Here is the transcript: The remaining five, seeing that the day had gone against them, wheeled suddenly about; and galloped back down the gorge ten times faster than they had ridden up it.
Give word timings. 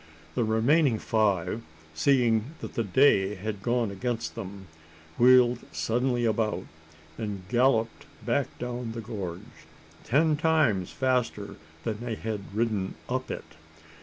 The 0.33 0.43
remaining 0.43 0.97
five, 0.97 1.61
seeing 1.93 2.55
that 2.59 2.73
the 2.73 2.83
day 2.83 3.35
had 3.35 3.61
gone 3.61 3.91
against 3.91 4.33
them, 4.33 4.65
wheeled 5.19 5.59
suddenly 5.71 6.25
about; 6.25 6.63
and 7.19 7.47
galloped 7.49 8.07
back 8.25 8.47
down 8.57 8.93
the 8.93 9.01
gorge 9.01 9.41
ten 10.03 10.37
times 10.37 10.89
faster 10.89 11.55
than 11.83 11.99
they 11.99 12.15
had 12.15 12.51
ridden 12.55 12.95
up 13.09 13.29
it. 13.29 13.45